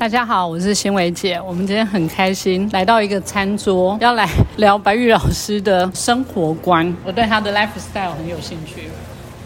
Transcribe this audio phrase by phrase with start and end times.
[0.00, 1.38] 大家好，我是新伟姐。
[1.38, 4.26] 我们今天很开心来到一个餐桌，要来
[4.56, 6.96] 聊白玉老师的生活观。
[7.04, 8.88] 我对他的 lifestyle 很有兴趣。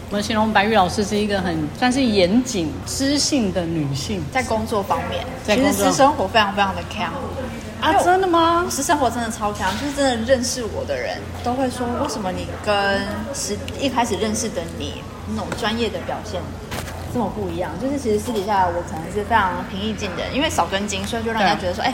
[0.09, 7.11] 我们形容白玉老师是一个很算是严谨、知性的女性，在工作方面，其实私生活非常非常的强。
[7.81, 8.65] 啊，真的吗？
[8.69, 13.01] 私生活真的超强，就是真的认识我的人都会说，为什么你跟
[13.33, 14.93] 实一开始认识的你
[15.27, 16.39] 那种专业的表现
[17.15, 17.71] 这么不一样？
[17.81, 21.93] 就是其实私底下我可能是非常平易近人，因为少根筋，所以就让人家觉得说，哎、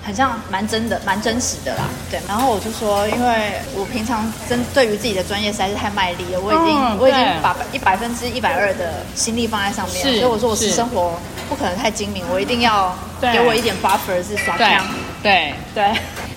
[0.00, 1.82] 很像蛮真的、蛮真实的啦。
[2.08, 14.86] 对，然后我就说，因为我平常真对于自己的专业实在是太卖力了，我已经、嗯我已经把一百分之一百二的心力放在上面，是所以我说我是生活不可能太精明，我一定要给我一点 buffer 是耍对枪。
[15.20, 15.52] 对。
[15.74, 15.82] 对，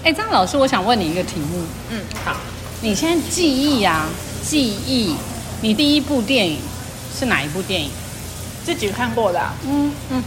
[0.03, 1.63] 哎，张老师，我想问你一个题目。
[1.91, 2.36] 嗯，好，
[2.81, 4.08] 你现在记忆啊，
[4.41, 5.16] 记忆，
[5.61, 6.59] 你第一部电影
[7.16, 7.91] 是哪一部电影？
[8.67, 9.89] 自己看过的啊、嗯。
[10.09, 10.21] 嗯，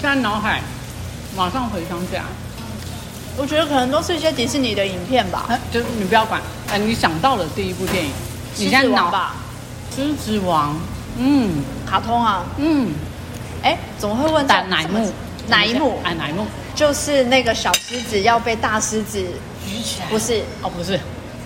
[0.00, 0.62] 现在脑海
[1.36, 2.22] 马上回想起来。
[3.36, 6.40] 我觉得可能都是一些迪士尼的影片吧，哎，就是你不要管，
[6.72, 8.10] 哎，你想到了第一部电影，
[8.56, 9.34] 你在脑吧，
[9.94, 10.74] 狮子王，
[11.18, 11.62] 嗯。
[11.84, 12.46] 卡通啊。
[12.56, 12.94] 嗯，
[13.62, 15.12] 哎，怎么会问哪这这么哪一幕？
[15.46, 16.00] 哪一幕？
[16.04, 16.46] 哎，哪一幕？
[16.74, 19.20] 就是那个小狮子要被大狮子，
[19.68, 20.06] 举起来。
[20.06, 20.42] 不是。
[20.62, 20.98] 哦，不是，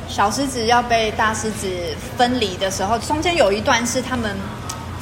[0.09, 1.69] 小狮子要被大狮子
[2.17, 4.37] 分离的时候，中间有一段是他们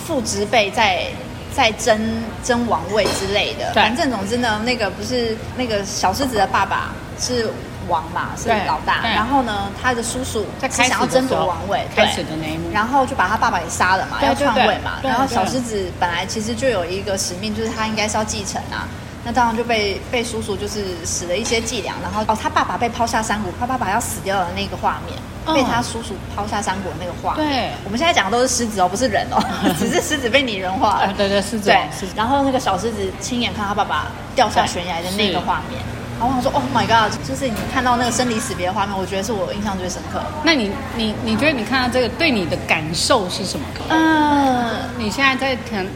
[0.07, 1.09] 父执辈在
[1.57, 3.73] 在争争王位之类的。
[3.73, 7.49] 反正总之呢，那个不是那个小狮子的爸爸是
[7.89, 9.03] 王嘛，是老大。
[9.03, 15.01] 然后呢，他的叔叔是想要争夺王位，开对始的那一幕，然后就把他爸爸给杀了嘛，要篡位嘛。
[15.03, 18.87] 然后小狮子本来其实就有一个使命，就是他应该是要继承啊。
[19.25, 27.49] 那当然就被被叔叔就是使了一些伎俩，然后哦，他爸爸被抛下山谷，他爸爸要死掉的那个画面，嗯被他叔叔抛下山谷的那个画面。
[27.49, 29.39] 对我们现在讲的都是狮子哦，不是人哦，
[29.79, 31.01] 只是狮子被拟人化了。
[31.07, 31.79] 哎对对狮子对
[32.15, 35.81] 然后那个小狮子亲眼看他爸爸掉下悬崖的那个画面，
[36.19, 40.21] 然后我想说，Oh my god，就是你看到那个生离死别的画面，我觉得是我印象最深刻。
[40.43, 43.67] 那你你你觉得你看到这个对你的感受是什么？
[43.91, 45.87] 嗯，你现在在谈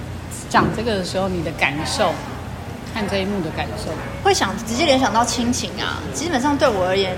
[0.48, 2.12] 讲这个的时候，你的感受，
[2.92, 3.90] 看这一幕的感受，
[4.22, 5.98] 会想直接联想到亲情啊。
[6.12, 7.16] 基本上对我而言，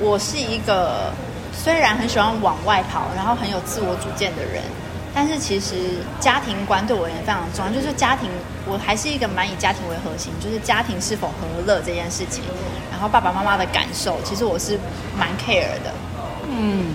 [0.00, 1.12] 我是一个
[1.52, 4.62] 虽然很喜欢往外跑，然后很有自我主见的人，
[5.14, 5.74] 但是其实
[6.18, 7.70] 家庭观对我而言非常重要。
[7.70, 8.28] 就是家庭，
[8.66, 11.34] 我还是一个蛮以家庭为核心，就是家庭是否和
[11.66, 12.42] 乐这件事情，
[12.90, 14.78] 然后爸爸妈妈的感受，其实我是
[15.16, 15.92] 蛮 care 的。
[16.48, 16.94] 嗯，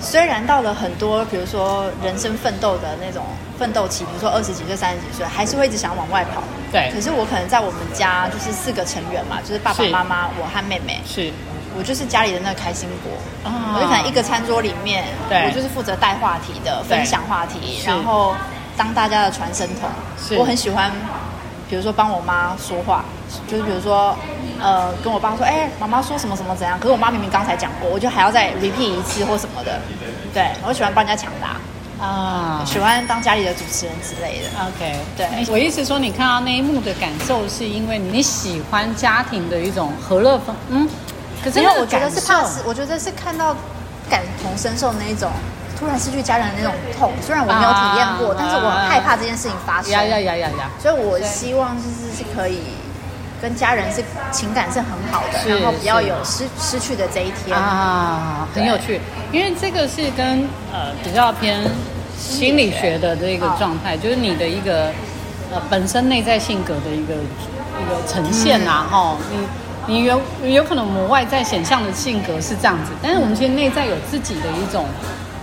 [0.00, 3.24] 虽然到了很多，比如说人生奋斗的那种
[3.58, 6.42] 奋斗期，比如说二十几岁、三十几岁，还是会一直想往外跑。
[6.70, 11.32] 对可是我可能在我们家就是四个成员嘛，就是爸爸妈妈、我和妹妹，是
[11.76, 13.12] 我就是家里的那个开心果。
[13.50, 18.34] 啊我就可能一个餐桌里面，对我就是负责带话题的，分享话题，然后
[18.76, 19.88] 当大家的传声筒。
[20.38, 20.90] 我很喜欢，
[21.68, 23.04] 比如说帮我妈说话，
[23.48, 24.16] 就是比如说。
[24.60, 26.78] 呃，跟我爸说，哎、妈妈说什么什么怎样？
[26.78, 29.80] 可是我妈明明刚才讲过，我就还要再 repeat 一次或什么的。
[30.32, 31.56] 对，我喜欢帮人家抢答。
[32.02, 34.48] 啊喜欢当家里的主持人之类的。
[34.66, 40.88] OK，对我意思说，你看到那一幕的感受，是因为你喜欢家庭的一种和乐风，嗯，
[41.44, 43.54] 可是因为我觉得是怕是，我觉得是看到
[44.08, 45.30] 感同身受那一种
[45.78, 47.12] 突然失去家人的那种痛。
[47.20, 49.90] 虽然我没有体验过，啊但是我很害怕这件事情发生。
[49.90, 52.60] 呀呀呀呀呀，所以我希望就是是可以
[53.42, 54.02] 跟家人是
[54.32, 57.54] 情感是很好的，然后不要有失失去的这一天。
[57.54, 58.98] 啊，很有趣，
[59.30, 61.60] 因为这个是跟呃比较偏
[62.16, 64.86] 心理学的这个状态，就是你的一个
[65.52, 69.46] 呃本身内在性格的一个一个呈现啊，哈、你
[69.86, 74.86] 你有有可能我们外在显象的性格是这样子，但是我们其实内在有自己的一种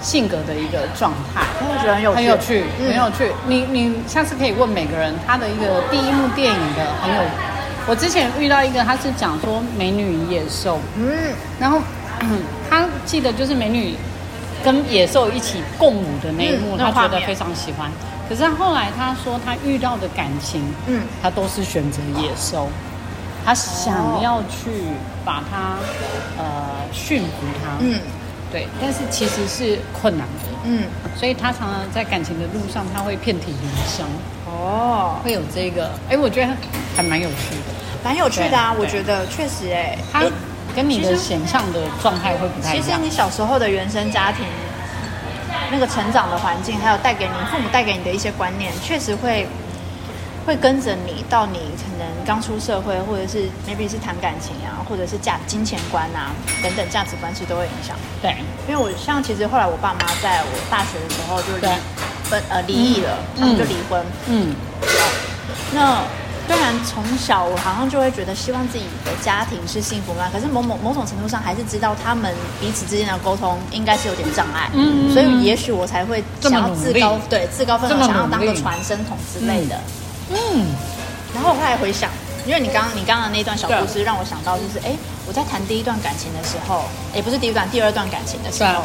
[0.02, 1.44] 性格的一个状态。
[1.60, 3.32] 我觉得很有趣，很有趣，嗯很有趣。
[3.48, 7.22] 你你下次可以问每个人他的一个第一幕电影的很有。
[7.88, 11.80] 我之前遇到一个，他是讲说《美女与野兽》，嗯，然后、
[12.22, 13.96] 嗯、 他记得就是美女
[14.64, 17.90] 跟野兽一起共舞的那一幕，他觉得非常喜欢。
[18.30, 22.70] 可是他后来他说他遇到的感情，嗯他都是选择野兽，
[23.46, 24.70] 他想要去
[25.26, 25.78] 把它
[26.38, 26.44] 呃
[26.92, 27.30] 驯服
[27.64, 28.00] 它，嗯。
[28.52, 30.50] 对，但是其实是困难的。
[30.66, 30.84] 嗯，
[31.16, 34.06] 所以他常常在感情的路上，他会遍体鳞伤，
[34.46, 36.52] 哦，会有这个，哎，我觉得
[36.94, 37.72] 还蛮有趣的。
[38.04, 40.26] 蛮有趣的啊，我觉得确实哎、他
[40.76, 42.86] 跟你的想象的状态会不太一样。
[42.86, 44.46] 其实你小时候的原生家庭，
[45.72, 49.48] 那个成长的环境，还有带给你父母带给你的一些观念，确实会
[50.46, 56.32] 会跟着你到你可能刚出社会，或者是 maybe 是谈感情啊，或者是价金钱观啊
[56.64, 57.96] 等等价值观，其实都会影响。
[58.22, 58.36] 对，
[58.68, 61.72] 因为我像其实后来我爸妈在我大学的时候就离对。
[62.32, 64.02] 分呃离异了，嗯他们就离婚。
[64.28, 64.56] 嗯，
[65.74, 66.02] 那
[66.48, 79.76] 虽然从小我好像就会觉得希望自己的家庭是幸福嘛，可是某某某种程度上还是知道他们彼此之间的沟通应该是有点障碍，嗯所以也许我才会想要自高对自高奋这么勇，想要当个传声筒之类的。
[79.76, 79.82] 嗯，
[81.34, 82.10] 然后我后来回想，
[82.46, 84.96] 因为你刚刚你刚刚的那段小故事让我想到，就是哎，
[85.28, 86.84] 我在谈第一段感情的时候，
[87.14, 88.84] 也不是第一段，第二段感情的时候，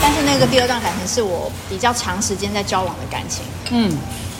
[0.00, 3.44] 但是那个第二段感情是我比较长时间在交往的感情。
[3.70, 3.96] 嗯。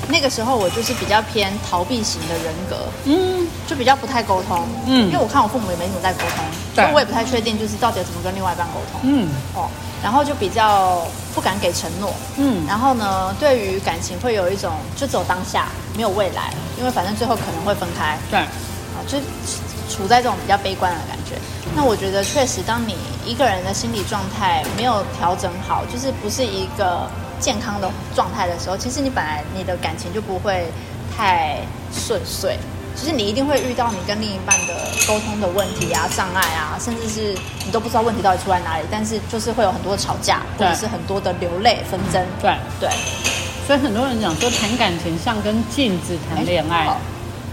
[0.06, 4.68] 那个时候我就是比较偏逃避型的人格，嗯，就比较不太沟通。
[4.86, 5.06] 嗯。
[5.06, 9.00] 因为我看我父母也没怎么在沟通，对所以我也不太确定就是到底怎么跟另外一半沟通。
[9.04, 9.68] 嗯哦，
[10.02, 12.12] 然后就比较不敢给承诺。
[12.36, 18.18] 嗯然后呢，对于感情会有一种就只有当下，没有未来，因为反正最后可能会分开。
[18.30, 19.18] 对，啊，就
[19.88, 21.36] 处在这种比较悲观的感觉。
[21.76, 27.08] 那我觉得确实，当你一个人的心理状态没有调整好，就是不是一个
[27.40, 30.66] 健康的状态的时候，其实你本来你的感情就不会
[31.16, 31.58] 太
[31.92, 32.58] 顺遂。
[32.96, 34.75] 就是你一定会遇到你跟另一半的
[35.06, 37.37] 沟通的问题啊、障碍啊，甚至是
[37.67, 42.25] 你都不知道问题到底出在哪里，但是就是会有很多的吵架，或者是很多的流泪纷争。
[42.41, 42.88] 对，对，
[43.67, 46.88] 所以很多人讲说谈感情像跟镜子谈恋爱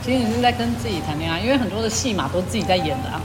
[0.03, 3.21] 其实你是在跟自己谈恋爱，因为很多的戏码都自己在演的啊，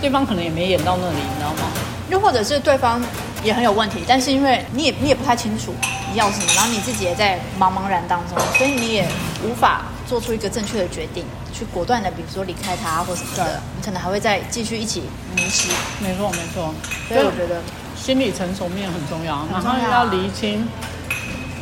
[0.00, 1.70] 对方可能也没演到那里，你知道吗？
[2.10, 3.02] 又或者是对方
[3.42, 5.74] 也很有问题，但是因为你也你也不太清楚
[6.12, 9.06] 你要什么，然后你自己也在茫茫然当中，所以你也
[9.42, 15.02] 无法做出一个正确的决定，去果断的，比如说离开他或什么的，你可能还会再继续一起
[15.34, 15.68] 迷失。
[16.00, 16.74] 没错没错，
[17.08, 17.60] 所以我觉得，
[17.96, 19.76] 心理成熟面很重要，然重要。
[19.78, 20.66] 后要厘清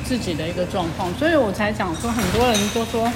[0.04, 3.10] 自己的一个状况，所以我才讲说，很多人都说，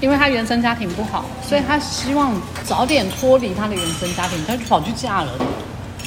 [0.00, 2.32] 因为他原生家庭不好，所以他希望
[2.64, 5.32] 早点脱离他的原生家庭，他就跑去嫁人，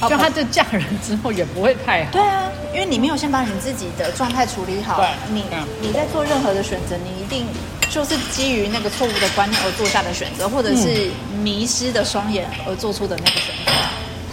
[0.02, 2.12] 哦就他这嫁人之后也不会太好。
[2.12, 7.46] 对啊，因为你没有先把你自己的状态处理好对，你嗯你在做任何的选择，你一定
[7.92, 11.12] 就是基于那个错误的观念而做下的选择，或者是
[11.44, 13.72] 迷失的双眼而做出的那个选择。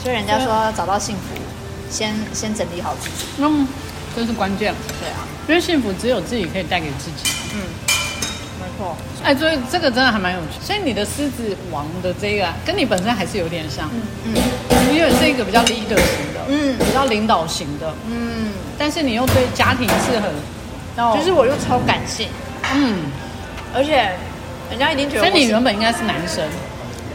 [0.01, 1.35] 所以人家说要找到幸福，
[1.91, 3.27] 先先整理好自己。
[3.39, 3.67] 嗯，
[4.15, 7.29] 这是关键，对啊，因为幸福只有自己可以带给自己。
[7.53, 7.59] 嗯，
[8.61, 8.97] 没错。
[9.25, 10.65] 哎，所以这个真的还蛮有趣。
[10.65, 20.33] 所以你的狮子王的这个啊，跟你本身还是有点像，嗯嗯，因为是一个比较 leader 型的，嗯比较领导型的，嗯，但是你又对家庭是很，
[21.19, 22.29] 就是我又超感性，
[22.73, 22.99] 嗯，
[23.75, 24.11] 而且
[24.71, 26.45] 人家一定觉得所以你原本应该是男生，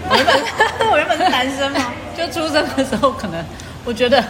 [0.09, 0.41] 我原本
[0.91, 3.43] 我原本是男生嘛， 就出生的时候可能
[3.85, 4.23] 我觉得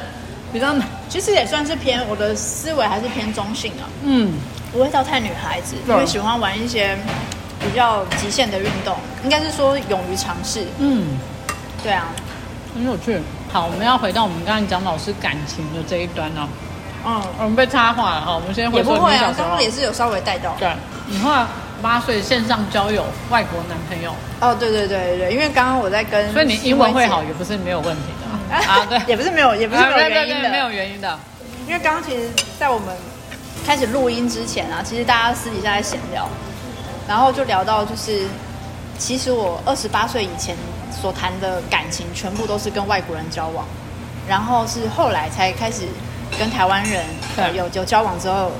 [0.52, 4.34] 比较难，其实也算是偏我的思维还是偏中性啊，嗯，
[4.72, 6.98] 不会到太女孩子，因为喜欢玩一些
[7.60, 10.66] 比较极限的运动，应该是说勇于尝试。
[10.80, 11.18] 嗯，
[11.84, 12.08] 对啊，
[12.76, 13.20] 很有趣。
[13.52, 16.48] 好，我们要回到我们刚才讲老师感情的这一端哦。
[17.06, 20.56] 嗯，我们被插话了哈，我们先回也不会啊，刚刚也是有稍微带到。
[20.60, 20.72] 对，
[21.08, 21.46] 你后来
[21.84, 28.64] 八岁线上交友外国男朋友，哦，对对对对对，因为刚刚我在跟，所以你英文会好也不是没有问题的啊。
[28.66, 31.20] 啊，对， 也不是没有，也不是没有原因的，没有原因的。
[31.68, 32.96] 因为刚刚其实，在我们
[33.66, 36.28] 开始录音之前啊，其实大家私底下在闲聊，
[37.06, 38.26] 然后就聊到就是，
[38.98, 40.56] 其实我二十八岁以前
[40.90, 43.66] 所谈的感情，全部都是跟外国人交往，
[44.26, 45.82] 然后是后来才开始
[46.40, 47.04] 跟台湾人
[47.36, 48.52] 对有有交往之后。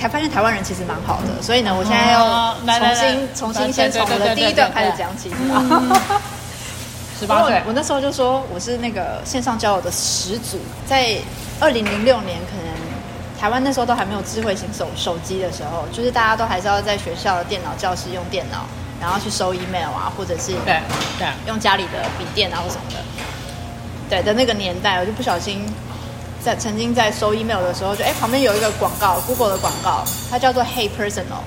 [0.00, 6.00] 才发现台湾人其实蛮好的，所以呢，我现在要重新重新先从我的第一段开始讲起，是吧？
[7.20, 11.18] 十八岁我，我那时候就说我是那个线上交友的始祖，在
[11.60, 12.74] 二零零六年，可能
[13.38, 18.64] 台湾那时候都还没有智慧型手手机的时候，就是大家都还是要在学校的电脑教室用电脑，
[18.98, 20.80] 然后去收 email 啊，或者是对
[21.18, 22.96] 对，用家里的笔电啊或什么的。
[24.08, 25.64] 对的那个年代，我就不小心
[26.42, 31.44] 在曾经在收 email 的时候就，哎旁边有一个广告，Google 的广告，它叫做 Hey Personal，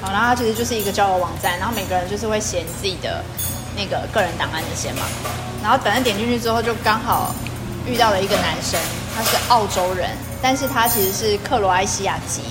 [0.00, 3.24] 好，然后它其实就是一个交友网站，然后每个人就是会写你自己的
[3.76, 5.02] 那个个人档案那些嘛，
[5.62, 7.34] 然后反正点进去之后就刚好
[7.86, 8.78] 遇到了一个男生，
[9.16, 10.10] 他是澳洲人，
[10.40, 12.42] 但是他其实是克罗埃西亚籍，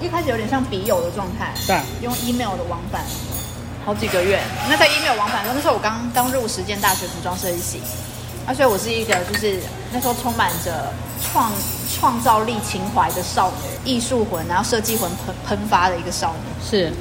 [0.00, 1.78] 一开始有点像笔友的状态，对。
[2.00, 3.02] 用 email 的往返
[3.84, 4.40] 好几个月。
[4.68, 7.80] 那在 email 往返的时候，那时候我刚刚入实践大学服装设计系，
[8.46, 9.60] 那所以我是一个就是
[9.92, 11.52] 那时候充满着创
[11.94, 16.68] 创造力情怀的少女，艺术魂，然后设计魂喷喷发的一个少女。
[16.68, 16.92] 是，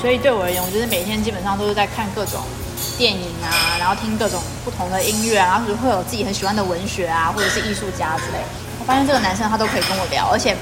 [0.00, 2.40] 所以对我而言，我就是每天基本上都是在看各种
[2.96, 8.38] 电影啊，然后听各种不同的音乐啊，然后会有自己很喜欢的文学啊，或者是艺术家之类。
[8.78, 10.56] 我发现这个男生他都可以跟我聊，而且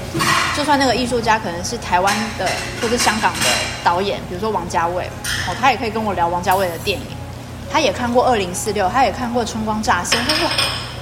[0.57, 2.49] 就算那个艺术家可能是台湾的
[2.81, 3.45] 或者香港的
[3.83, 5.05] 导演，比如说王家卫，
[5.47, 7.05] 哦，他也可以跟我聊王家卫的电影。
[7.75, 10.15] 他也看过《二零四六》，他也看过《春光乍泄》。
[10.25, 10.53] 他说哇，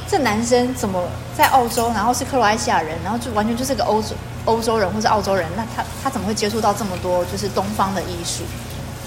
[0.10, 1.00] 这男生怎么
[1.38, 4.16] 在澳洲，然后是克罗埃西亚人，然后就完全就是个欧洲
[4.46, 8.42] 欧洲人或是澳洲人，那他他怎么会接触到这么多就是东方的艺术？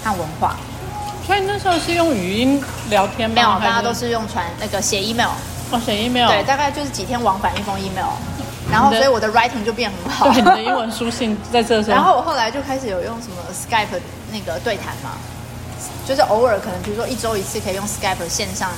[0.01, 0.55] 和文化。
[1.25, 3.35] 所以那时候是用语音聊天吗？
[3.35, 5.31] 没有，大家都是用传那个写 email，
[5.71, 8.15] 哦写 email，对，大概就是几天往返一封 email，
[8.71, 10.31] 然后所以我的 writing 就变很好。
[10.31, 13.99] 对，你的英文书信在这时候， 然后我后来就开始有用什么 Skype
[14.31, 15.17] 那个对谈嘛，
[16.07, 18.71] 就是偶尔可能比如说一周一次可以用 Skype 线上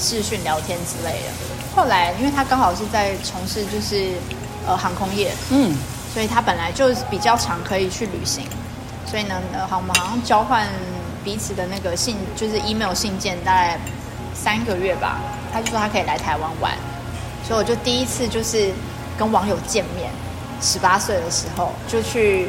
[0.00, 1.76] 视讯聊天之类的。
[1.76, 4.12] 后来因为他刚好是在从事就是
[4.66, 5.76] 呃航空业，嗯，
[6.14, 8.46] 所以他本来就比较常可以去旅行，
[9.06, 10.66] 所以呢，呃，好，我们好像交换
[11.22, 13.78] 彼此的那个信，就是 email 信件，大概
[14.34, 15.20] 三个月吧。
[15.52, 16.72] 他就说他可以来台湾玩，
[17.46, 18.72] 所以我就第一次就是
[19.18, 20.10] 跟网友见面，
[20.62, 22.48] 十八岁的时候就去，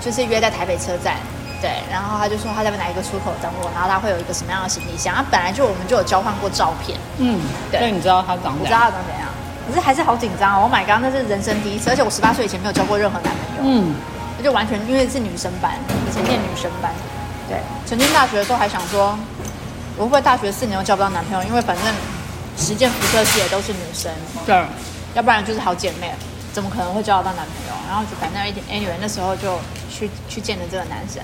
[0.00, 1.16] 就是约在台北车站。
[1.60, 5.14] 对，然后他就说他在哪一个出口等我，然后他会有一个什么样的行李箱。
[5.14, 7.38] 他本来就我们就有交换过照片，嗯，
[7.70, 8.78] 对所以你知道他长我知道？
[8.78, 9.28] 他长怎样，
[9.68, 10.62] 可是还是好紧张哦。
[10.62, 13.62] Oh my god，那是人生第一次，而且我十八岁以前没有交过任何男朋友。
[13.64, 13.94] 嗯，
[14.42, 15.76] 就完全因为是女生班，
[16.08, 16.90] 以前念女生班，
[17.46, 19.18] 对，曾经大学的时候还想说，
[19.98, 21.44] 我会不会大学四年都交不到男朋友？
[21.44, 21.84] 因为反正
[22.56, 24.10] 实践辐射系也都是女生，
[24.46, 24.64] 对，
[25.12, 26.10] 要不然就是好姐妹，
[26.54, 27.74] 怎么可能会交得到男朋友？
[27.86, 29.58] 然后就反正一点 anyway，那时候就
[29.90, 31.22] 去去见了这个男生，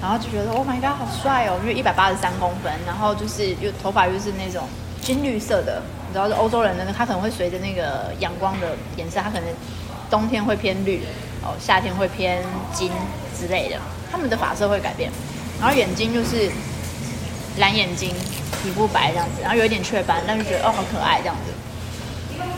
[0.00, 4.68] 然后就觉得 Oh my god，好帅哦，因为一百八十三公分，然后就是又头发又是那种
[5.02, 9.44] 金绿色的，你知道是欧洲人的，他可能会随着那个阳光的颜色，他可能
[10.08, 11.02] 冬天会偏绿，
[11.42, 12.90] 哦，夏天会偏金
[13.38, 13.76] 之类的，
[14.12, 15.10] 他们的发色会改变，
[15.60, 16.50] 然后眼睛就是
[17.58, 18.14] 蓝眼睛，
[18.62, 21.52] 皮肤白这样子，然后有一点雀斑，但是觉得哦好可爱这样子。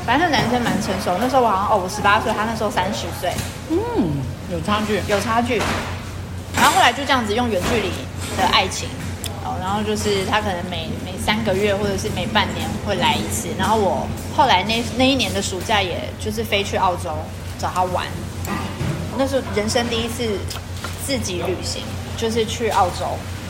[0.04, 3.32] 反正那男生蛮成熟，那时候我好像哦我十八岁，他那时候三十岁，
[3.70, 3.78] 嗯，
[4.50, 5.60] 有差距，有差距。
[6.80, 7.90] 后来就这样子用远距离
[8.38, 8.88] 的爱情，
[9.44, 17.10] 哦，然后就是他可能每每三个月或者是每半年会来一次，然后我后来那那一年的暑假，也就是飞去澳洲
[17.58, 18.06] 找他玩，
[19.18, 20.26] 那是人生第一次
[21.04, 21.82] 自己旅行，
[22.16, 23.04] 就是去澳洲。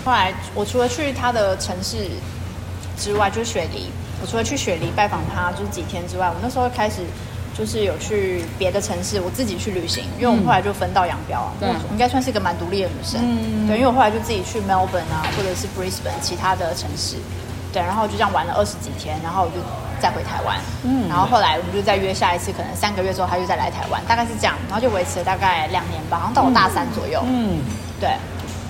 [0.04, 2.08] 后来我除了去他的城市
[2.98, 7.02] 之外，就是雪梨，我除了去雪梨拜访他就是几天之外，我那时候开始
[7.60, 11.52] 就是有去别的城市，我自己去旅行，因为我们后来就分道扬镳啊。
[11.60, 11.68] 对。
[11.68, 13.68] 我应该算是一个蛮独立的女生，嗯。
[13.68, 17.16] 对，因为我后来就自己去 Melbourne 啊，或者是 Brisbane 其他的城市，
[17.70, 19.56] 对，然后就这样玩了二十几天，然后我就
[20.00, 21.06] 再回台湾，嗯。
[21.06, 27.60] 然后后来我们就再约下一次，可能三个月之后他就再来台湾，大概是这样，然后就维持了大概两年吧，好像到我大三左右，嗯，
[28.00, 28.08] 对，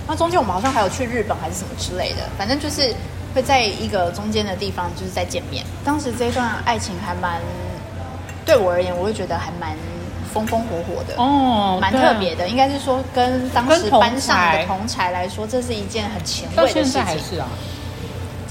[0.09, 2.93] 那中间我们好像还有去日本还是什么之类的，反正就是
[3.37, 5.65] 会在一个中间的地方就是再见面。
[5.85, 7.41] 当时这一段爱情还蛮
[8.51, 9.77] 对我而言，我会觉得还蛮
[10.35, 11.15] 风风火火的。
[11.17, 17.25] 哦，蛮特别的，应该是说跟当时班上才的同才来说，这是一件很前到卫的事现在还情。
[17.37, 17.47] 是啊，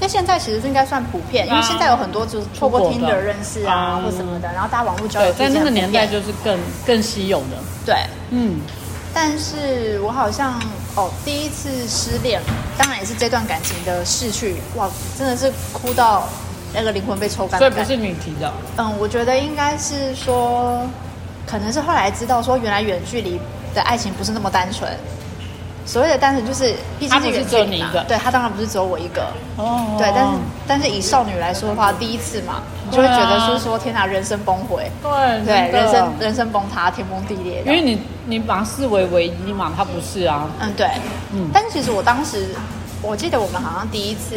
[0.00, 7.94] 在现在其实应该算普遍，因为啊现在有很多就是透过出国的 Tinder 认识啊，嗯或什么的，然后大家网络交友对，在那个年代就就是更更稀有的，对。
[8.30, 8.58] 嗯，
[9.12, 10.58] 但是我好像
[10.96, 12.40] 哦，第一次失恋，
[12.78, 14.88] 当然也是这段感情的逝去，哇，
[15.18, 16.26] 真的是哭到
[16.72, 17.58] 那个灵魂被抽干。
[17.58, 20.80] 所以不是你提的，嗯，我觉得应该是说，
[21.46, 23.40] 可能是后来知道说，原来远距离
[23.74, 24.90] 的爱情不是那么单纯。
[25.86, 30.30] 所谓的单纯就是，毕竟是远距离只有你一个，嘛对他当然不是只有我一个，哦，对，但是
[30.68, 40.86] 但是以少女来说的话，第一次嘛，你就会觉得是说，天哪，人生崩毁，对对，人生人生崩塌，天崩地裂，因为你你把它视为唯一嘛，他不是啊，嗯，对，
[41.32, 41.48] 嗯。
[41.52, 42.54] 但是其实我当时，
[43.02, 44.36] 我记得我们好像第一次，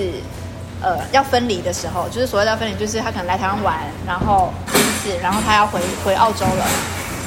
[0.84, 6.66] 呃，要分离的时候，就是所谓的分离，就是他可能来台湾玩，然后第一次，然后他要回回澳洲了。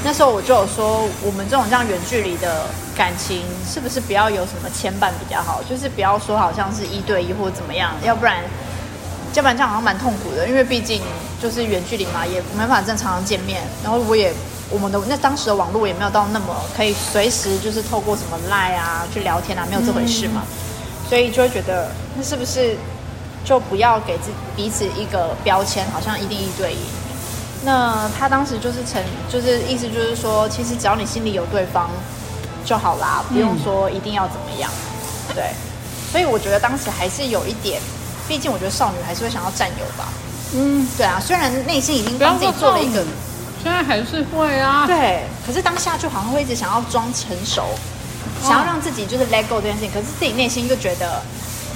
[0.05, 5.63] 那时候我就有说，我们这种这样远距离的感情，是不是不要有什么牵绊比较好？
[5.69, 8.45] 就是不要说好像是一对一或怎么样，要不然，
[9.35, 11.01] 要不然这样好像蛮痛苦的，因为毕竟
[11.43, 13.63] 就是远距离嘛，也没办法正常见面。
[13.83, 14.33] 然后我也
[14.71, 20.43] 我们的那当时的网络也没有到那么可以随时就是透过什么 Line 啊去聊天啊，没有这回事嘛，
[21.09, 22.77] 所以就会觉得那是不是
[23.47, 26.79] 就不要给自彼此一个标签，好像一定一对一。
[27.65, 29.01] 那他当时就是成，
[29.33, 31.89] 就是意思就是说，其实只要你心里有对方
[32.65, 34.69] 就好啦，不用说一定要怎么样。
[35.33, 35.53] 对，
[36.11, 37.81] 所以我觉得当时还是有一点，
[38.27, 40.09] 毕竟我觉得少女还是会想要占有吧。
[40.55, 43.05] 嗯，对啊，虽然内心已经帮自己做了一个，
[43.63, 47.65] 现在还是会啊，对，可是当下就好像会一直想要装成熟，
[48.43, 51.21] 想要让自己就是 let go 这件事情，可是自己内心就觉得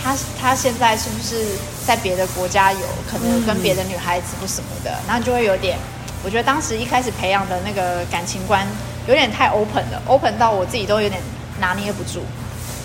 [0.03, 1.45] 他他现在是不是
[1.87, 2.81] 在别的国家有
[3.11, 5.79] 可能跟别的女孩子或什么的，然后就会有点，
[6.25, 8.67] 我觉得当时一开始培养的那个感情观
[9.07, 11.21] 有点太 open 了，open 到我自己都有点
[11.61, 12.23] 拿捏不住，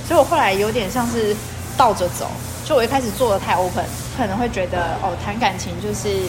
[0.08, 1.36] 所以我后来有点像是
[1.78, 2.30] 倒着走，
[2.64, 3.86] 就我一开始做的太 open，
[4.18, 6.28] 可能会觉得哦谈感情就是。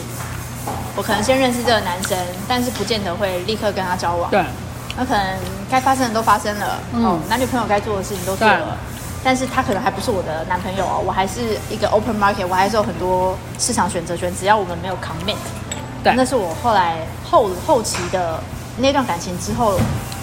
[0.97, 4.29] 我可能先认识这个男生，但是不见得会立刻跟他交往。
[4.29, 4.43] 对，
[4.97, 5.37] 那可能
[5.71, 8.77] 该发生的都发生了，嗯哦，男女朋友该做的事情都做了，
[9.27, 15.35] 但是他可能还不是我的男朋友哦，我还是一个 open market，我还是有很多市场选择权，只要我们没有 commit。
[16.01, 16.95] 对那是我后来
[17.29, 18.39] 后后期的
[18.77, 19.77] 那段感情之后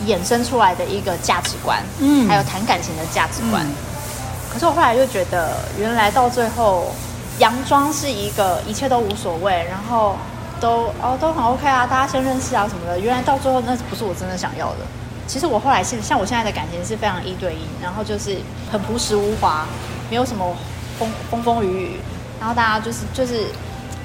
[0.06, 3.62] 衍生出来的一个价值观，嗯还有谈感情的价值观。
[3.62, 3.74] 嗯
[4.50, 6.86] 可是我后来又觉得，原来到最后，
[7.38, 10.16] 佯装是一个一切都无所谓，然后
[10.60, 12.98] 都哦都很 OK 啊，大家先认识啊什么的。
[12.98, 14.86] 原来到最后那不是我真的想要的。
[15.26, 18.36] 其实我后来是像我现在的感情是非常一对一，然后就是
[18.70, 19.66] 很朴实无华，
[20.10, 20.56] 没有什么
[20.98, 22.00] 风风风雨雨，
[22.38, 23.46] 然后大家就是就是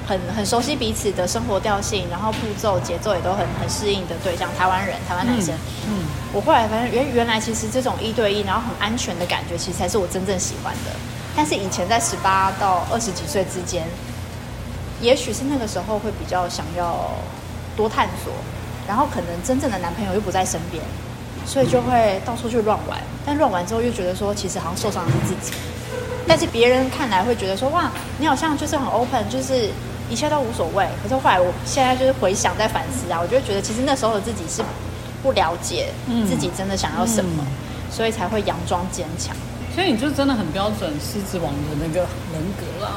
[0.06, 5.54] 很很熟悉彼此的生活调性，然后步骤节奏也都很很适应的对象，台湾人台湾男生。
[5.86, 10.90] 嗯，我后来发现，原原来其实这种一对一，然后很安全的感觉，其实才是我真正喜欢的。
[11.36, 13.86] 但是以前在十八到二十几岁之间，
[15.00, 17.10] 也许是那个时候会比较想要
[17.76, 18.32] 多探索，
[18.88, 20.82] 然后可能真正的男朋友又不在身边，
[21.46, 22.98] 所以就会到处去乱玩。
[23.24, 25.52] 但乱玩之后又觉得说，其实好像受伤的是自己。
[26.26, 29.68] 但是别人看来会觉得说，哇，你好像就是很 open，就是
[30.08, 30.86] 一切都无所谓。
[31.02, 34.62] 可是后来我现在就是回想在反思啊，我就会觉得其实那时候的自己是
[35.22, 37.46] 不了解嗯自己真的想要什么，嗯
[37.90, 39.34] 所以才会佯装坚强。
[39.74, 42.00] 所以你就真的很标准狮子王的那个
[42.32, 42.92] 人格啦，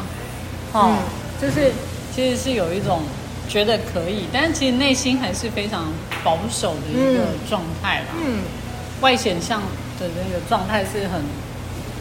[0.73, 0.97] 哦，嗯
[1.41, 1.71] 就是
[2.15, 3.01] 其实是有一种
[3.49, 5.91] 觉得可以，但是其实内心还是非常
[6.23, 8.15] 保守的一个嗯状态吧。
[8.25, 8.41] 嗯，
[9.01, 9.61] 外显像
[9.99, 11.21] 的那个状态是很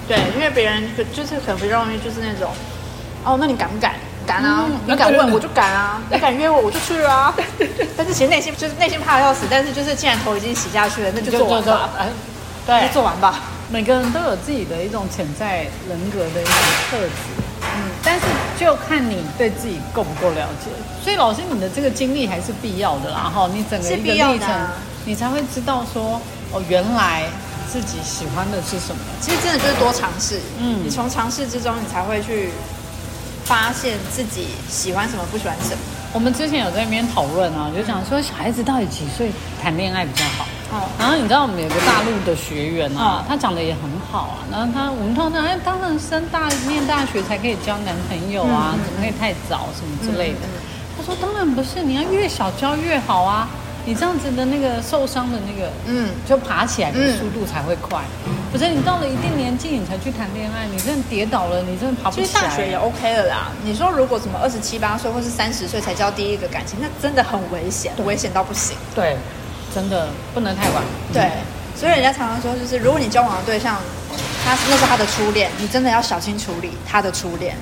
[0.08, 2.50] 对，因为别人可就是很不容易，就是那种，
[3.24, 3.94] 哦，那你敢不敢？
[4.24, 4.66] 敢啊！
[4.68, 6.00] 嗯你敢问我就敢啊！
[6.08, 7.34] 你敢约我我就去啊！
[7.98, 11.90] 但是其实内心就是内心怕的要死，但是就是既然头已经洗下去了，那就做完吧。
[11.98, 12.08] 哎，
[12.64, 13.40] 对，就做完吧。
[13.68, 16.54] 每个人都有自己的一种潜在人格的一种
[16.88, 17.10] 特质，
[17.62, 18.20] 嗯，但是
[18.62, 20.70] 就看你对自己够不够了解。
[21.02, 24.48] 所以老师，你的这个经历还是必要的啦，哈，你整个是一个历程，
[25.04, 26.20] 你才会知道说，
[26.52, 27.24] 哦，原来
[27.70, 29.02] 自己喜欢的是什么。
[29.20, 32.50] 其实真的就是多尝试，嗯嗯，你从尝试之中，你才会去
[33.44, 35.78] 发现自己喜欢什么，不喜欢什么。
[36.12, 40.46] 我们之前有在那边讨论啊，就讲说小孩子到底几岁谈恋爱比较好？
[40.72, 44.36] 哦，然后你知道我们有个大陆的学员啊嗯，他讲的也很好啊。
[44.50, 50.48] 然后他我们通常哎，当然升大念大学才可以交男朋友啊，怎么可以太早什么之类的？
[50.96, 53.48] 他说当然不是，你要越小交越好啊。
[53.84, 58.00] 你这样子的那个受伤的那个，嗯就爬起来的嗯速度才会快。
[58.52, 62.26] 不是你到了一定年纪你才去谈恋爱，你真的跌倒了，你真的爬不起来。
[62.28, 63.50] 其实大学也 OK 了啦。
[63.64, 68.76] 你说如果什么二十七八岁或是三十岁才交第一个感情，那真的很危险，危险到不行。
[68.94, 69.16] 对，
[69.74, 70.82] 真的不能太晚。
[71.12, 71.30] 对，
[71.76, 73.78] 所以人家常常说，就是如果你交往的对象，
[74.44, 77.56] 他那是他的初恋，你真的要小心处理他的初恋，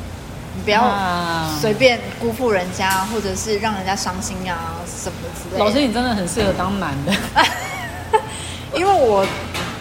[0.57, 5.65] 你不要啊随便辜负人家，或者是让人家伤心啊什么之类的。
[5.65, 7.13] 老师，你真的很适合当男的。
[8.75, 9.27] 因为我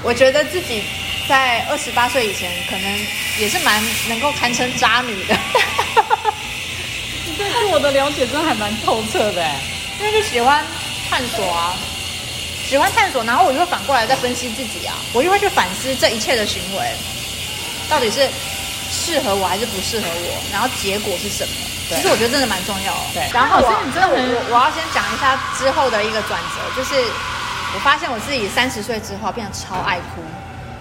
[0.03, 0.83] 我觉得自己
[1.27, 2.99] 在二十八岁以前，可能
[3.39, 5.37] 也是蛮能够堪称渣女的，
[7.25, 9.59] 你对自我的了解真的还蛮透彻的哎。
[9.99, 10.63] 因为就喜欢
[11.09, 11.75] 探索啊，
[12.69, 16.93] 喜欢探索，然后我就会反过来再分析自己啊，我就会去反思这一切的行为
[17.89, 18.29] 到底是
[18.91, 21.53] 适合我还是不适合我，然后结果是什么。
[21.89, 22.99] 其实我觉得真的蛮重要的。
[23.15, 24.15] 对然后我你真的我
[24.49, 26.93] 我要先讲一下之后的一个转折，就是
[27.73, 30.21] 我发现我自己三十岁之后变得超爱哭。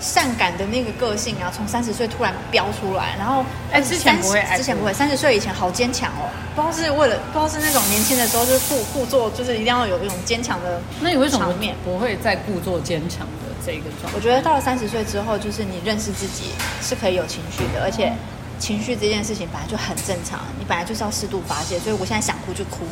[0.01, 11.53] 善感的那个个性啊，从三十岁突然飙出来，然后哎之前不会之前不会，三十岁以前好坚强哦，不知道是为了不知道是那种年轻的时候就是故故作，就是一定要有一种坚强的那你为什么
[11.85, 14.17] 不会再故作坚强的这个状态？
[14.17, 18.13] 我觉得到了三十岁之后，就是你认识自己是可以有情绪的，而且
[18.59, 21.79] 情绪这件事情本来就很正常，你本来就是要适度发泄。
[21.81, 22.87] 所以我现在想哭就哭，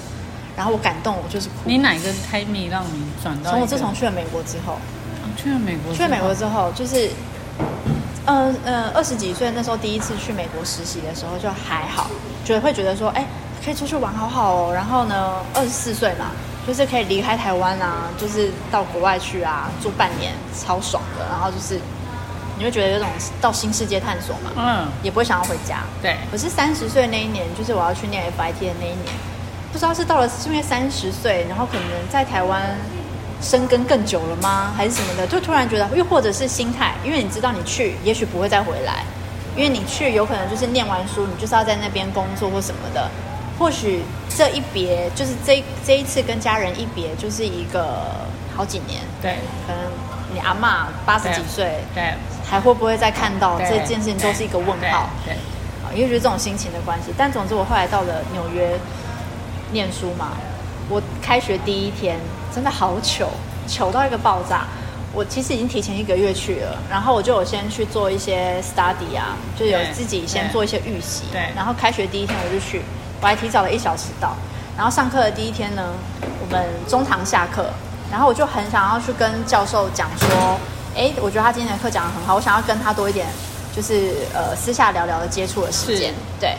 [0.57, 1.55] 然后我感动我就是哭。
[1.65, 3.53] 你哪个 timing 让你转到？
[3.53, 4.79] 从我自从去了美国之后，哦
[5.37, 7.11] 去了美国，去了美国之后，就是，
[8.25, 12.11] 呃呃，二十几岁那时候第一次去美国实习的时候就还好，
[12.45, 13.25] 觉得会觉得说，哎，
[13.65, 14.73] 可以出去玩好好哦。
[14.75, 16.31] 然后呢，二十四岁嘛，
[16.67, 21.25] 就是可以离开台湾啊，就是到国外去啊，住半年，超爽的。
[21.31, 21.79] 然后就是
[22.59, 23.07] 你会觉得有种
[23.41, 25.81] 到新世界探索嘛，嗯，也不会想要回家。
[26.01, 29.15] 对，可是三十岁那一年，就是我要去念 FIT 的那一年，
[29.71, 32.63] 不知道是到了是因为三十岁，然后可能在台湾
[33.43, 39.05] 生根更久了吗，还是什么的，就突然觉得，又或者是心态，因为你知道你去，也许不会再回来，
[39.55, 43.09] 因为你去有可能就是念完书，你就是要在那边工作或什么的，
[43.59, 44.03] 或许
[44.37, 49.83] 这一别就是这这一次跟家人一别，就是一个好几年，对，可能
[50.33, 55.09] 你阿妈八十几岁，对，还会不会再看到这件事情，都是一个问号。
[55.25, 55.35] 对，
[55.85, 57.13] 啊，因为就是这种心情的关系。
[57.17, 58.79] 但总之，我后来到了纽约
[59.73, 60.33] 念书嘛，
[60.89, 62.19] 我开学第一天
[62.57, 63.29] 真的好糗，
[63.69, 64.65] 糗到一个爆炸。
[65.13, 71.25] 我其实已经提前一个月去了，然后我就有先去做一些 study 啊，就有自己先做一些预习。
[71.31, 72.81] 对然后开学第一天我就去，
[73.21, 74.35] 我还提早了一小时到。
[74.75, 75.83] 然后上课的第一天呢，
[76.41, 77.67] 我们中堂下课，
[78.11, 80.59] 然后我就很想要去跟教授讲说，
[80.97, 83.27] 哎，我觉得他今天的课讲得很好，我想要跟他多一点，
[83.77, 86.15] 就是呃私下聊聊的接触的时间是。
[86.41, 86.57] 对。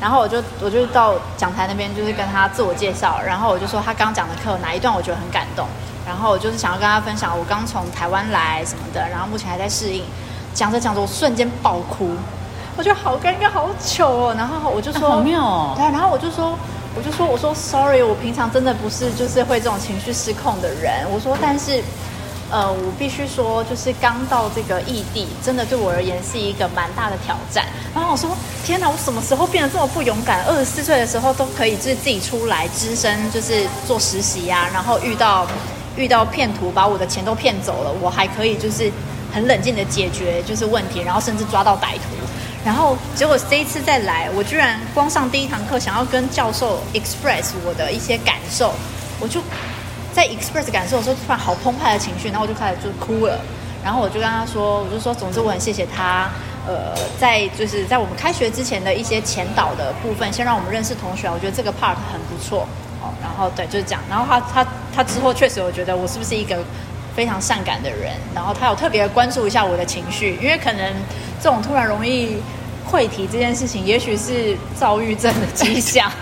[0.00, 5.66] 然后我就我就到讲台那边，就是跟他自我介绍，然后我就说他刚讲的课哪一段我觉得很感动，
[6.06, 10.02] 然后我就是想要跟他分享我刚从台湾来什么的，然后目前还在适应。
[10.54, 12.10] 讲着讲着，我瞬间爆哭，
[12.76, 14.34] 我觉得好尴尬，好糗哦。
[14.36, 16.58] 然后我就说，好妙哦对，然后我就说，
[16.96, 21.06] 我就说，我说 sorry，我平常真的不是就是会这种情绪失控的人。
[21.12, 21.82] 我说，但是。
[22.50, 27.64] 呃，我必须说，就是刚到这个异地，真的对我而言是一个蛮大的挑战。
[27.94, 30.42] 然后我说，天哪，我什么时候变得这么不勇敢？
[30.44, 35.46] 二十四岁的时候都可以就是自己出来只身，就是做实习呀、然后遇到
[35.96, 38.90] 遇到骗徒把我的钱都骗走了，我还可以就是
[39.32, 42.16] 很冷静的解决就是问题，然后甚至抓到歹徒。
[42.64, 48.74] 然后结果这一次再来，我居然光上第一堂课，想要跟教授 express 我的一些感受，
[49.18, 49.40] 我就
[50.12, 53.38] 在 express 感受的时候，突然好澎湃的情绪，然后我就开始就哭了。
[53.82, 56.28] 然后我就跟他说，我就说，总之我很谢谢他，
[56.66, 62.68] 呃，在就是在我们开学之前的一些前导的部分，先让我们认识同学，我觉得这个 part 很不错。
[63.00, 64.00] 哦，然后对，就是这样。
[64.10, 66.62] 然后他他他之后确实有觉得我是不是一个
[67.16, 70.92] 非常善感的人，然后他有特别关注一下我的情绪，因为可能
[71.42, 72.36] 这种突然容易
[72.86, 76.12] 溃堤这件事情，也许是躁郁症的迹象。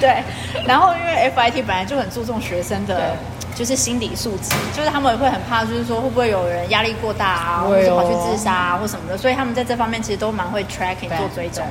[0.00, 0.22] 对，
[0.66, 3.16] 然后因为 FIT 本来就很注重学生的，
[3.54, 11.64] 就是心理素质，就是他们会很怕，就是说会不会有人压力过大啊，或者跑去自杀啊或什么的，所以他们在这方面其实都蛮会 tracking 做追踪。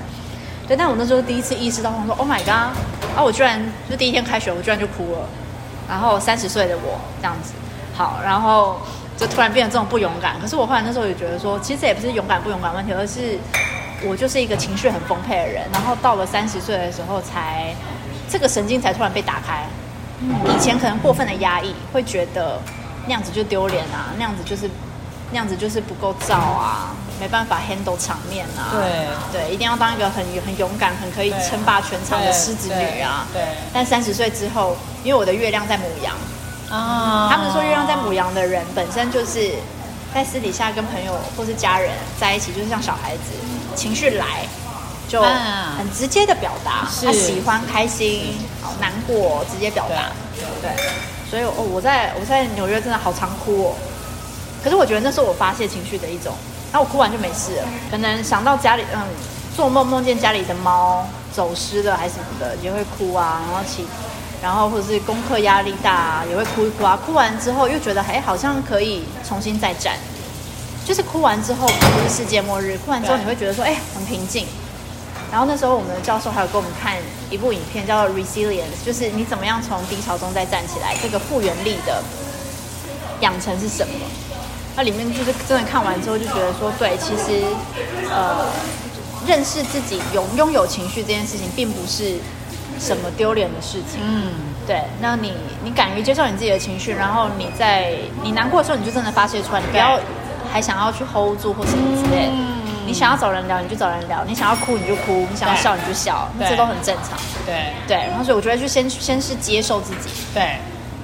[0.68, 2.74] 对，但我那时候第一次意识到，我说 Oh my god！
[3.16, 5.20] 啊，我居然就第一天开学，我居然就哭了。
[5.88, 7.54] 然后三十岁的我这样子，
[7.94, 8.82] 好，然后
[9.16, 10.40] 就突然变得这种不勇敢。
[10.42, 13.38] 可是我后来那时候也觉得说，其实这也不是勇敢不勇敢问题，而是
[14.04, 15.62] 我就是一个情绪很丰沛的人。
[15.72, 17.76] 然后到了三十岁的时候才，
[18.30, 19.66] 这个神经才突然被打开。
[20.48, 22.60] 以前可能过分的压抑，会觉得
[23.06, 24.70] 那样子就丢脸啊，那样子就是
[25.32, 28.72] 那样子就是不够照啊，没办法 handle 场面啊。
[28.72, 33.28] 对对，一定要当一个很很勇敢、很可以对称霸全场的狮子女啊。
[33.34, 36.16] 对对但三十岁之后，因为我的月亮在母羊，
[36.70, 39.52] 啊他们说月亮在母羊的人本身就是
[40.14, 43.34] 在私底下跟朋友或是家人在一起，就是像小孩子，
[43.76, 44.48] 情绪来
[45.08, 50.12] 就啊很直接的表达，他喜欢、开心、好难过，直接表达。
[50.62, 50.72] 对，
[51.30, 53.76] 所以哦，我在我在纽约真的好常哭哦。
[54.64, 56.34] 可是我觉得那是我发泄情绪的一种，
[56.72, 57.64] 然后我哭完就没事了。
[57.92, 59.02] 可能想到家里，嗯，
[59.56, 63.42] 做梦梦见家里的猫走失了还是什么的，也会哭啊。
[63.48, 63.86] 然后起，
[64.42, 66.98] 然后或者是功课压力大、啊，也会哭一哭啊。
[67.06, 69.94] 哭完之后又觉得，哎，好像可以重新再战。
[70.84, 74.48] 就是哭完之后不是世界末日，哭完之后你会觉得说，哎，很平静。
[75.32, 76.96] 然后那时候我们的教授还有给我们看
[77.30, 82.02] 一部影片，叫做《Resilience》，就是你怎么样从低潮中再站起来，这个复原力的
[83.22, 83.94] 养成是什么？
[84.78, 87.44] 那里面就是真的看完之后就觉得说，对，其实
[88.10, 88.46] 呃，
[89.26, 92.18] 认识自己拥拥有情绪这件事情，并不是
[92.80, 94.02] 什么丢脸的事情。
[94.02, 94.34] 嗯，
[94.68, 95.34] 对，那你
[95.64, 99.98] 你敢于接受你自己的情绪，然后你在你难过的时候，你就真的发泄出来，你不要
[100.52, 102.55] 还想要去 hold 住或什么之类的。
[102.86, 107.18] 你想要找人聊，你就找人聊；你想要哭，你就哭；你想要笑，你就笑，这都很正常。
[107.46, 110.58] 对对，然后所以我觉得就先先是接受自己，对，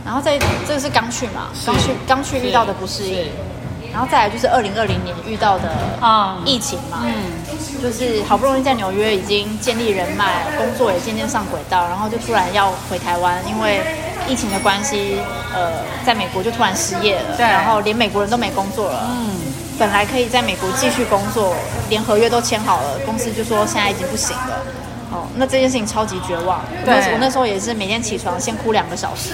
[0.06, 3.32] 然后再这个是刚去嘛，刚去刚去遇到的不适应是，
[3.92, 7.14] 然后再来就是二零二零年遇到的啊疫情嘛，嗯，
[7.82, 13.82] 就是好不容易在纽约已经建立人脉，工作也渐渐上轨道，然后就突然要回台湾，因为
[14.28, 15.18] 疫情的关系，
[15.54, 15.72] 呃，
[16.06, 19.36] 在美国就突然失业了，对然后连美国人都没工作了，嗯，
[19.82, 21.56] 本来可以在美国继续工作，
[21.90, 24.62] 连合约都签好了，公司就说现在已经不行了。
[25.12, 26.62] 哦，那这件事情超级绝望。
[26.86, 29.32] 对我那时候也是每天起床先哭两个小时，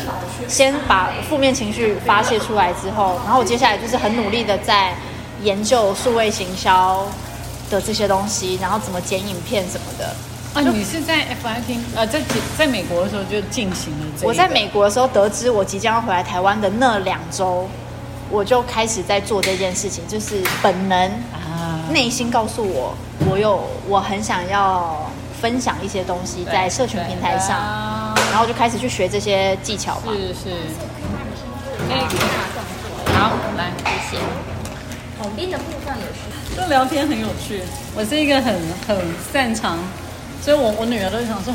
[0.47, 4.93] 先把负面情绪发泄出来之后，然后我接下来就是很努力的在
[5.43, 7.05] 研究数位行销
[7.69, 10.15] 的这些东西，然后怎么剪影片什么的。
[10.53, 12.21] 啊，你是在 FIT 呃，在
[12.57, 17.67] 在美国的时候就进行了这个我在美国的时候得知我即将要回来台湾的那两周，
[18.29, 22.93] 我就开始在做这件事情，就是本能啊，内心告诉我，
[23.29, 25.09] 我有我很想要
[25.41, 30.11] 分享一些东西在社群平台上，啊然后就开始去学这些技巧嘛。
[30.11, 30.49] 是是，
[31.89, 32.03] 哎，
[33.17, 34.23] 好，来，谢谢。
[35.19, 37.61] 统编的部分也是，这聊天很有趣。
[37.95, 38.53] 我是一个很
[38.87, 38.97] 很
[39.33, 39.79] 擅长，
[40.43, 41.53] 所以我我女儿都想说，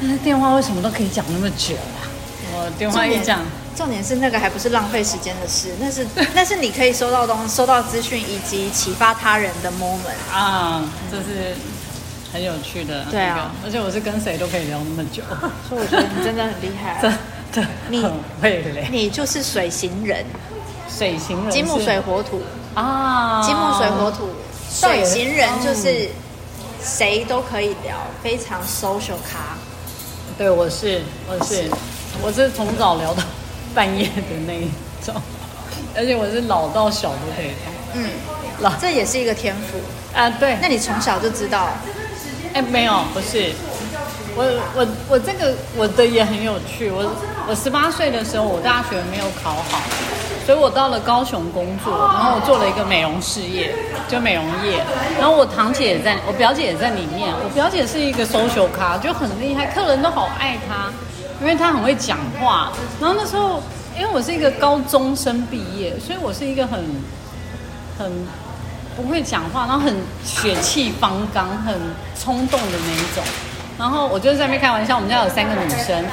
[0.00, 2.04] 那电话为什么都可以讲那么久啊？
[2.52, 3.40] 我电话一讲，
[3.76, 10.32] 重点是那个还不是浪费时间的事，那是那是你可以收到东收到资讯以及启发他人的 moment。
[10.32, 11.54] 啊，这是
[12.32, 13.04] 很有趣的。
[13.10, 15.22] 对啊而且我是跟谁都可以聊那么久，
[15.68, 16.98] 所以我觉得你真的很厉害
[17.52, 18.88] 真的你很会嘞。
[18.90, 20.24] 你就是水行人，
[20.88, 22.42] 水行人金木水火土，
[22.74, 24.30] 啊，金木水火土，
[24.70, 26.08] 水型人就是
[26.82, 29.56] 谁都可以聊，非常 social 咖。
[30.38, 31.70] 对，我是我是
[32.22, 33.22] 我是从早聊到
[33.76, 34.70] 半夜的那一
[35.04, 35.14] 种，
[35.94, 37.54] 而且我是老到小都可以聊。
[37.92, 38.08] 嗯，
[38.60, 39.78] 老这也是一个天赋。
[40.18, 41.68] 啊，对，那你从小就知道，
[42.54, 43.52] 哎，没有，不是，
[44.34, 44.42] 我
[44.74, 46.90] 我我这个我的也很有趣。
[46.90, 47.04] 我
[47.46, 49.82] 我十八岁的时候，我大学没有考好，
[50.46, 53.74] 所以我到了高雄工作，然后我做了一个美容事业，
[54.08, 54.80] 就美容业。
[55.20, 57.28] 然后我堂姐也在，我表姐也在里面。
[57.44, 60.90] 我表姐是一个 social 咖，就很厉害，客人都好爱她，
[61.40, 62.72] 因为他很会讲话。
[63.00, 63.62] 然后那时候，
[63.96, 66.84] 因为我是一个高中生毕业，所以我是一个很
[67.98, 68.10] 很
[68.96, 69.94] 不会讲话，然后很
[70.24, 71.74] 血气方刚、很
[72.18, 73.22] 冲动的那一种。
[73.78, 76.04] 然后我就在那边开玩笑，我们家有三个女生，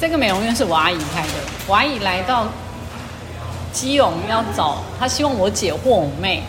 [0.00, 1.34] 这个美容院是我阿姨开的。
[1.66, 2.46] 我阿姨来到
[3.72, 6.44] 基隆要找，她希望我姐或我妹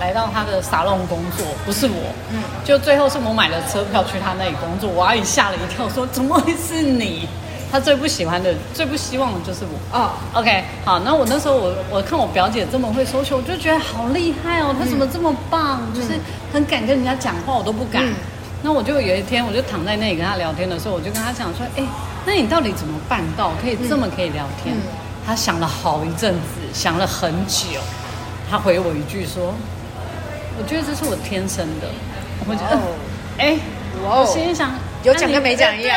[0.00, 2.12] 来到他的沙龙工作，不是我。
[2.30, 4.88] 嗯，就最后是我买了车票去他那里工作。
[4.88, 7.28] 我阿姨吓了一跳，说：“怎么会是你？”
[7.70, 9.98] 他最不喜欢的、最不希望的就是我。
[9.98, 15.82] 哦，OK，好，那我那时候我我看我表姐这么会收球，我就觉得好厉害哦，她怎么这么棒？
[15.94, 16.18] 就是
[16.52, 18.06] 很敢跟人家讲话，我都不敢。
[18.06, 18.14] 嗯
[18.60, 21.84] 那我就有一天，我就躺在那里跟她聊天的时候，我就跟她讲说，哎，
[22.26, 24.74] 那你到底怎么办到可以这么可以聊天？
[24.74, 24.80] 嗯
[25.24, 27.78] 她想了好一阵子，想了很久，
[28.50, 29.54] 她回我一句说，
[30.58, 31.88] 我觉得这是我天生的。
[32.48, 32.80] 我觉得哦，
[33.38, 33.56] 哎、
[34.04, 34.70] 哦我心里想，
[35.02, 35.96] 有讲跟没讲一样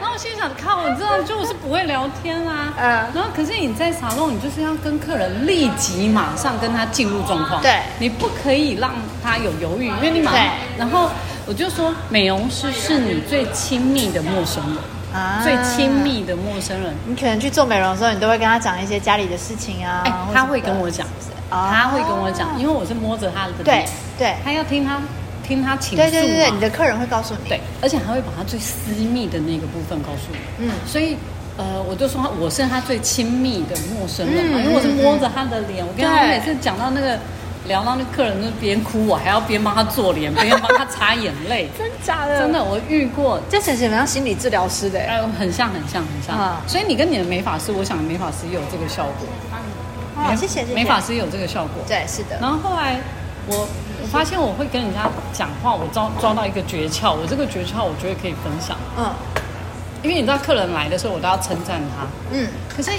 [0.00, 2.72] 然后 我心里想，靠，我知道就是不会聊天啊。
[2.78, 7.60] 嗯然后可是你在沙龙，你就是要跟客人立即马上跟他进入状况。
[7.62, 10.78] 对你不可以让他有犹豫，因为你马上对。
[10.78, 11.08] 然后
[11.46, 15.90] 我就说，美容师是你最亲密的陌生人，啊最亲。
[15.90, 16.94] 密的陌生人。
[17.06, 20.02] 你可能去做美容的时候，你都会跟他讲一些家里的事情啊。
[20.04, 21.06] 哎、或者他会跟我讲，
[21.50, 25.00] 哦他会跟我讲，因为我是摸着他的对脸，对他要听他
[25.46, 27.48] 听他倾诉对对对对，你的客人会告诉你。
[27.48, 30.38] 对，而且还会把他最私密的那个部分告诉你。
[30.66, 31.16] 嗯所以
[31.56, 35.86] 呃，我就说我是他最亲密的陌生人嘛，嗯因为我是摸着他的脸。
[35.86, 37.18] 我跟他每次讲到那个
[37.66, 41.68] 聊到那客人那边哭，我还要边帮他做脸，边帮他擦眼泪。
[41.78, 42.38] 真假的？
[42.38, 43.40] 真的，，我遇过。
[43.48, 45.16] 这显显像心理治疗师的哎。
[45.16, 46.36] 哎，很像，很像，很像。
[46.36, 49.26] 啊所以你跟你的美发师，我想美发师也有这个效果。
[50.16, 50.74] 哦，谢谢谢谢。
[50.74, 51.84] 美发师有这个效果。
[51.86, 52.38] 对，是的。
[52.40, 52.98] 然后后来
[53.46, 53.68] 我
[54.02, 58.76] 我发现我会跟人家讲话，我抓抓到一个诀窍，我这个诀窍我觉得可以分享。
[58.96, 59.12] 嗯
[60.02, 62.06] 因为你知道客人来的时候，我都要称赞他。
[62.30, 62.92] 嗯，可是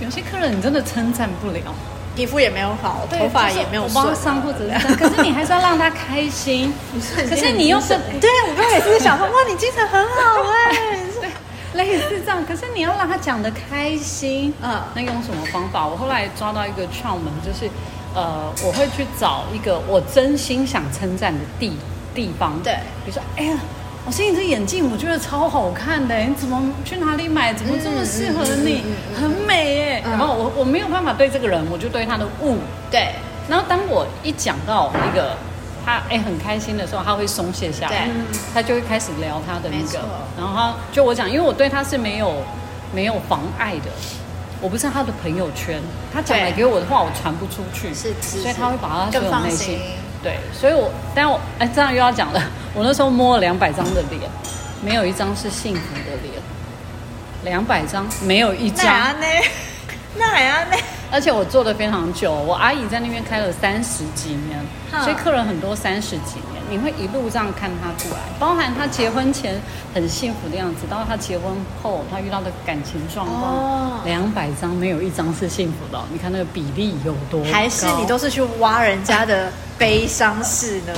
[0.00, 1.72] 有些客人你真的称赞不了，
[2.14, 4.22] 皮肤也没有好，头发也没有顺就是我。
[4.22, 6.74] 伤或者 可是你还是要让他开心。
[7.16, 10.98] 可是你又是对我刚才也是想说，哇，你精神很好哎。
[11.74, 14.52] 类似这样，可是你要让他讲的开心。
[14.62, 15.86] 嗯那用什么方法？
[15.86, 17.70] 我后来抓到一个窍门，就是
[18.14, 21.72] 呃，我会去找一个我真心想称赞的地
[22.14, 22.58] 地方。
[22.62, 22.72] 对
[23.04, 23.58] 比如说，哎呀。
[24.06, 27.52] 我说你这眼镜我觉得超好看的，你怎么去哪里买？
[27.52, 28.82] 怎么这么适合你？
[29.14, 30.02] 很美耶！
[30.06, 32.56] 嗯然后我我没有办法对这个人，我就对他的物。
[32.90, 33.10] 对
[33.46, 35.36] 然后当我一讲到一个
[35.84, 38.08] 他哎很开心的时候，他会松懈下来，
[38.54, 39.98] 他就会开始聊他的那个。
[40.36, 42.42] 然后他就我讲，因为我对他是没有
[42.94, 43.90] 没有妨碍的，
[44.60, 45.80] 我不是他的朋友圈，
[46.12, 49.80] 他讲来给我的话我传不出去，是是所以他会把他所有内心心。
[50.22, 52.42] 对，所以我但我哎这样又要讲了，
[52.74, 54.22] 我那时候摸了两百张的脸，
[54.84, 56.34] 没有一张是幸福的脸，
[57.42, 58.84] 两百张没有一张。
[58.84, 59.26] 那样呢？
[60.18, 60.76] 那样呢？
[61.12, 64.58] 而且我做的非常久，我阿姨在那边开了三十几年，
[65.02, 69.60] 所以客人很多三十几年，你会一路这样看她过来，包含她结婚前
[69.92, 77.50] 很幸福的样子，到她结婚后她遇到的感情状哦况，两百张没有一张是幸福的哦，你看那个比例有多高？
[77.50, 80.92] 还是你都是去挖人家的悲伤事呢？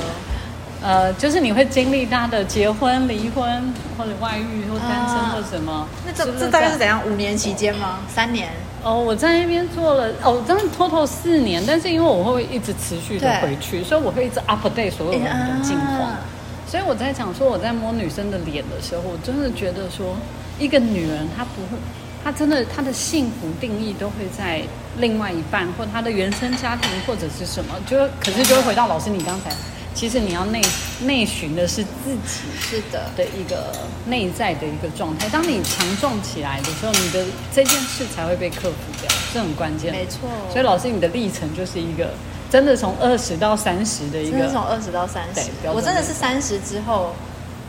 [0.83, 7.01] 呃，就是你会经历他的结婚、离婚或者外遇或单身啊或什么，那这这大概是怎样？
[7.07, 7.99] 五年期间吗？
[8.07, 8.49] 三年？
[8.83, 16.01] 哦，我在那边做了哦，真的 total 四年，但是因为我会一直持续的回去，所以我会一直 update 所有人的近况。
[16.01, 16.19] 啊
[16.65, 20.15] 所以我在讲说我在摸女生的脸的时候，我真的觉得说，
[20.57, 21.77] 一个女人她不会，
[22.23, 24.59] 她真的她的幸福定义都会在
[24.97, 29.51] 另外一半或她的原生家庭或者是什么，就可是就会回到老师你刚才
[29.93, 30.61] 其实你要内
[31.01, 33.71] 内寻的是自己是的，的一个
[34.07, 35.29] 内在的一个状态。
[35.29, 39.91] 当你强壮起来的时候，你的这件事才会被克服掉，这很关键。
[39.93, 40.29] 没错。
[40.51, 42.11] 所以老师，你的历程就是一个
[42.49, 45.71] 真的从二十到三十的一个，真的从二十到三十对。
[45.71, 47.13] 我真的是三十之后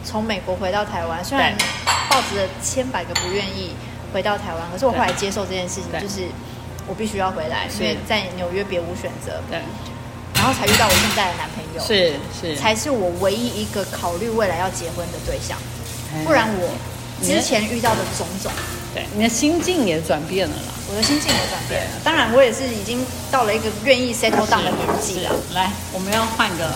[0.03, 1.55] 从美国回到台湾，虽然
[2.11, 3.71] 抱着千百个不愿意
[4.13, 6.23] 回到台湾，可是我后来接受这件事情，就是
[6.89, 9.65] 我必须要回来，是因为在纽约别无选择，对，然
[10.47, 15.57] 后才遇到我现在的男朋友，是是，才是我唯一一个考虑未来要结婚的对象，
[16.13, 16.71] 哎不然我
[17.25, 18.51] 之前遇到的种种。
[18.95, 20.73] 对你的心境也转变了啦。
[20.89, 25.31] 我的心境也转变了对，当然我也是已经到了一个愿意 settle down 的年纪了。
[25.31, 26.73] 是来，我们要换个，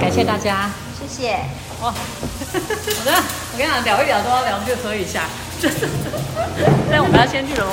[0.00, 0.70] 感谢大家。
[0.98, 1.36] 谢谢。
[1.82, 3.12] 哇，我的，
[3.52, 5.28] 我跟你讲，聊一聊都要聊去喝一下，
[6.90, 7.66] 但我们要先去楼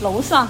[0.00, 0.48] 楼上